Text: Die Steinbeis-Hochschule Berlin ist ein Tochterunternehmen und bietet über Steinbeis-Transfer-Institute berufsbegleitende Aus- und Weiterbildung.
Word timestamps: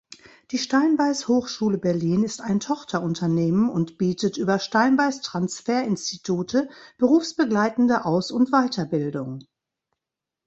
Die 0.49 0.57
Steinbeis-Hochschule 0.57 1.77
Berlin 1.77 2.23
ist 2.23 2.41
ein 2.41 2.59
Tochterunternehmen 2.59 3.69
und 3.69 3.99
bietet 3.99 4.35
über 4.35 4.57
Steinbeis-Transfer-Institute 4.57 6.67
berufsbegleitende 6.97 8.03
Aus- 8.05 8.31
und 8.31 8.49
Weiterbildung. 8.51 9.43